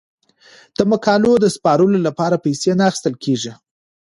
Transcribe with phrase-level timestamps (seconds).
[0.77, 3.53] د مقالو د سپارلو لپاره پیسې نه اخیستل کیږي.